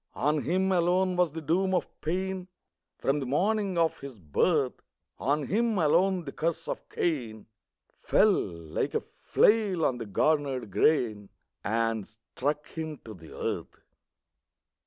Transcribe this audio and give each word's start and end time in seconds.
On 0.15 0.41
him 0.41 0.71
alone 0.71 1.15
was 1.15 1.31
the 1.33 1.43
doom 1.43 1.75
of 1.75 1.87
pain, 2.01 2.47
From 2.97 3.19
the 3.19 3.27
morning 3.27 3.77
of 3.77 3.99
his 3.99 4.17
birth; 4.17 4.81
On 5.19 5.45
him 5.45 5.77
alone 5.77 6.23
the 6.25 6.31
curse 6.31 6.67
of 6.67 6.89
Cain 6.89 7.45
Fell, 7.97 8.31
like 8.33 8.95
a 8.95 9.01
flail 9.01 9.85
on 9.85 9.99
the 9.99 10.07
garnered 10.07 10.71
grain, 10.71 11.29
And 11.63 12.07
struck 12.07 12.65
him 12.69 12.97
to 13.05 13.13
the 13.13 13.31
earth! 13.37 13.79